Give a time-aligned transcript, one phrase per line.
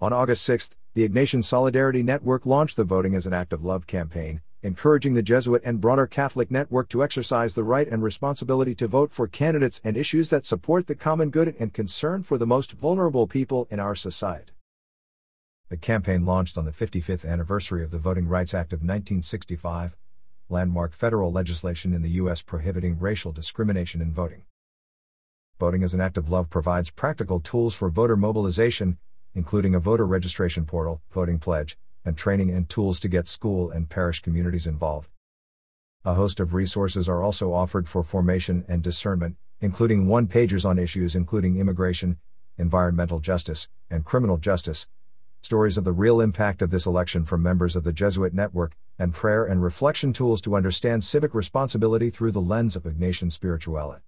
[0.00, 3.86] On August 6, the Ignatian Solidarity Network launched the Voting as an Act of Love
[3.86, 8.88] campaign, encouraging the Jesuit and broader Catholic network to exercise the right and responsibility to
[8.88, 12.72] vote for candidates and issues that support the common good and concern for the most
[12.72, 14.52] vulnerable people in our society.
[15.68, 19.96] The campaign launched on the 55th anniversary of the Voting Rights Act of 1965,
[20.48, 22.42] landmark federal legislation in the U.S.
[22.42, 24.42] prohibiting racial discrimination in voting.
[25.60, 28.98] Voting as an Act of Love provides practical tools for voter mobilization,
[29.34, 33.88] including a voter registration portal, voting pledge, and training and tools to get school and
[33.88, 35.10] parish communities involved.
[36.04, 40.78] A host of resources are also offered for formation and discernment, including one pagers on
[40.78, 42.18] issues including immigration,
[42.58, 44.86] environmental justice, and criminal justice,
[45.40, 49.12] stories of the real impact of this election from members of the Jesuit Network, and
[49.12, 54.02] prayer and reflection tools to understand civic responsibility through the lens of Ignatian spirituality.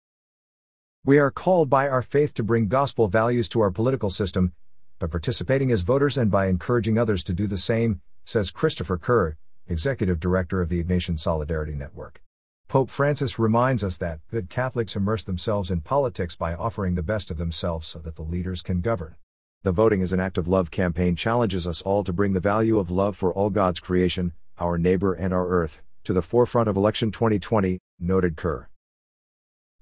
[1.04, 4.52] We are called by our faith to bring gospel values to our political system,
[4.98, 9.36] by participating as voters and by encouraging others to do the same, says Christopher Kerr,
[9.68, 12.22] Executive Director of the Ignatian Solidarity Network.
[12.68, 17.30] Pope Francis reminds us that good Catholics immerse themselves in politics by offering the best
[17.30, 19.16] of themselves so that the leaders can govern.
[19.62, 22.78] The Voting is an Act of Love campaign challenges us all to bring the value
[22.78, 26.76] of love for all God's creation, our neighbor and our earth, to the forefront of
[26.76, 28.68] election 2020, noted Kerr.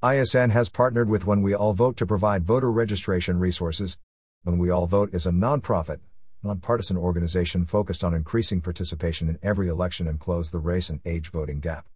[0.03, 3.97] ISN has partnered with When We All Vote to provide voter registration resources,
[4.45, 6.01] when We All Vote is a nonprofit,
[6.43, 11.31] nonpartisan organization focused on increasing participation in every election and close the race and age
[11.31, 11.87] voting gap.